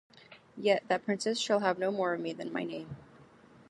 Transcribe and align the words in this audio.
Yet 0.57 0.83
that 0.87 1.05
princess 1.05 1.37
shall 1.39 1.59
have 1.59 1.77
no 1.77 1.91
more 1.91 2.15
of 2.15 2.21
me 2.21 2.33
than 2.33 2.51
my 2.51 2.63
name. 2.63 2.95